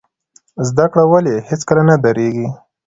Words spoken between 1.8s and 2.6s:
نه دریږي؟